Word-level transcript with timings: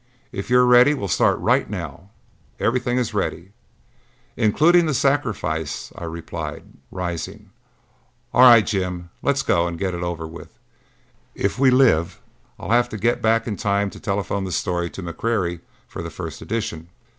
If 0.31 0.49
you're 0.49 0.65
ready 0.65 0.95
we'll 0.95 1.07
start 1.09 1.37
right 1.37 1.69
now. 1.69 2.09
Everything 2.59 2.97
is 2.97 3.13
ready." 3.13 3.51
"Including 4.35 4.87
the 4.87 4.95
sacrifice," 4.95 5.93
I 5.95 6.05
replied, 6.05 6.63
rising. 6.89 7.51
"All 8.33 8.41
right, 8.41 8.65
Jim, 8.65 9.11
let's 9.21 9.43
go 9.43 9.67
and 9.67 9.77
get 9.77 9.93
it 9.93 10.01
over 10.01 10.25
with. 10.27 10.57
If 11.35 11.59
we 11.59 11.69
live, 11.69 12.19
I'll 12.59 12.71
have 12.71 12.89
to 12.89 12.97
get 12.97 13.21
back 13.21 13.45
in 13.45 13.57
time 13.57 13.91
to 13.91 13.99
telephone 13.99 14.43
the 14.43 14.51
story 14.51 14.89
to 14.89 15.03
McQuarrie 15.03 15.59
for 15.87 16.01
the 16.01 16.09
first 16.09 16.41
edition." 16.41 16.89